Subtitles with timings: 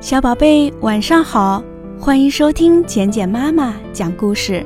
[0.00, 1.60] 小宝贝，晚上好！
[1.98, 4.64] 欢迎收听简简妈妈讲故事。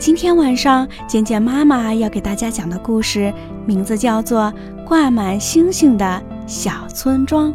[0.00, 3.32] 今天晚上，简简妈妈要给大家讲的故事
[3.64, 4.52] 名字叫做
[4.84, 7.54] 《挂满星星的小村庄》。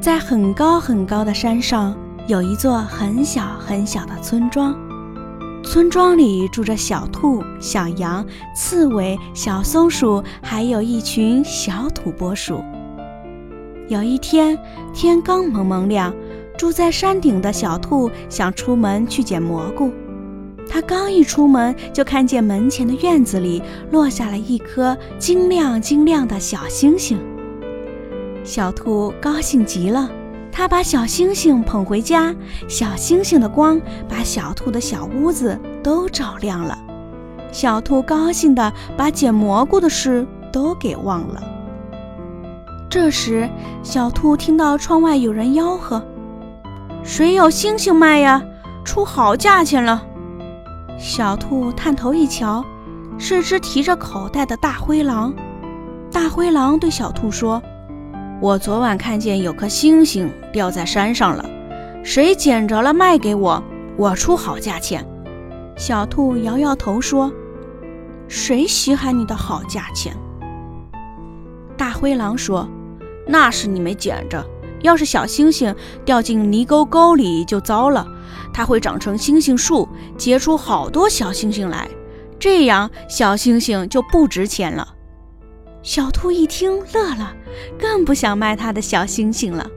[0.00, 4.76] 在很高很高的山上，有一座很小很小的村庄。
[5.64, 12.62] 村庄里住着小兔、小羊、刺猬、小松鼠，还有一群小土拨鼠。
[13.88, 14.56] 有一天，
[14.92, 16.14] 天刚蒙蒙亮，
[16.56, 19.90] 住在山顶的小兔想出门去捡蘑菇。
[20.68, 27.18] 它刚一出门，就看见门前的院子里落下了一颗晶亮晶亮的小星星。
[28.44, 30.10] 小兔高兴极了。
[30.56, 32.32] 他把小星星捧回家，
[32.68, 36.78] 小星星的光把小兔的小屋子都照亮了。
[37.50, 41.42] 小兔高兴地把捡蘑菇的事都给忘了。
[42.88, 43.50] 这时，
[43.82, 46.00] 小兔听到窗外有人吆喝
[47.02, 48.40] ：“谁有星星卖呀？
[48.84, 50.06] 出好价钱了！”
[50.96, 52.64] 小兔探头一瞧，
[53.18, 55.34] 是只提着口袋的大灰狼。
[56.12, 57.60] 大灰狼对小兔说。
[58.44, 61.48] 我昨晚看见有颗星星掉在山上了，
[62.04, 63.64] 谁捡着了卖给我，
[63.96, 65.02] 我出好价钱。
[65.78, 67.32] 小兔摇摇头说
[68.28, 70.14] ：“谁稀罕你的好价钱？”
[71.74, 72.68] 大灰狼说
[73.26, 74.44] ：“那是你没捡着，
[74.82, 78.06] 要是小星星掉进泥沟沟里就糟了，
[78.52, 81.88] 它会长成星星树，结出好多小星星来，
[82.38, 84.88] 这样小星星就不值钱了。”
[85.84, 87.36] 小兔一听乐了，
[87.78, 89.70] 更不想卖它的小星星了。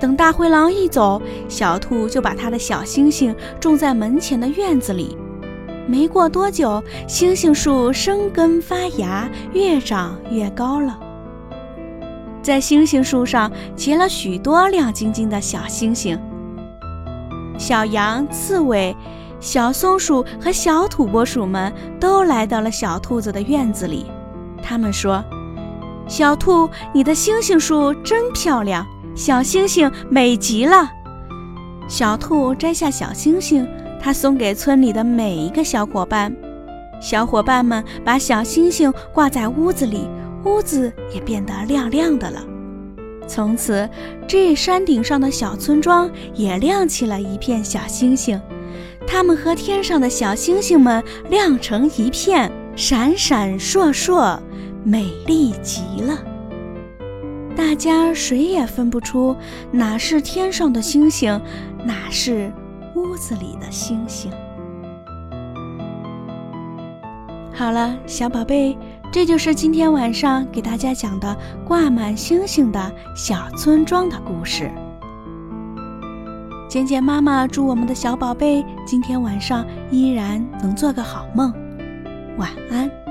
[0.00, 5.18] 等大灰狼一走，小兔就把它的小星星种在门前的院子里。
[5.88, 10.96] 没过多久，星星树生根发芽，越长越高了。
[12.40, 16.16] 在星星树上结了许多亮晶晶的小星星。
[17.58, 18.94] 小羊、刺猬、
[19.40, 24.06] 小松鼠和小土拨鼠们都来到了小兔子的院子里。
[24.62, 25.24] 他们说
[26.06, 30.90] ：“小兔，你的星星树真漂亮，小星星美极了。”
[31.88, 33.68] 小兔摘下小星星，
[34.00, 36.34] 它送给村里的每一个小伙伴。
[37.00, 40.08] 小伙伴们把小星星挂在屋子里，
[40.44, 42.40] 屋子也变得亮亮的了。
[43.26, 43.88] 从此，
[44.26, 48.40] 这山顶上的小村庄也亮起了一片小星星，
[49.06, 54.38] 它们和天上的小星星们亮成一片，闪闪烁烁。
[54.84, 56.18] 美丽极了，
[57.56, 59.36] 大家谁也分不出
[59.70, 61.40] 哪是天上的星星，
[61.84, 62.52] 哪是
[62.96, 64.30] 屋子里的星星。
[67.54, 68.76] 好了，小宝贝，
[69.12, 74.70] 这就是今天晚上给大家讲的挂满星星的小村庄的故事。
[76.68, 81.52] 简简妈妈祝我们的小宝贝今天晚上依然能做个好梦，
[82.38, 83.01] 晚安。